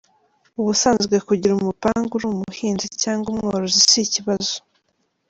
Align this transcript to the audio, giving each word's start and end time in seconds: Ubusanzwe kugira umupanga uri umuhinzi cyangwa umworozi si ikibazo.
Ubusanzwe 0.59 1.15
kugira 1.27 1.51
umupanga 1.55 2.11
uri 2.15 2.25
umuhinzi 2.31 2.87
cyangwa 3.01 3.27
umworozi 3.33 3.79
si 3.89 3.99
ikibazo. 4.05 4.55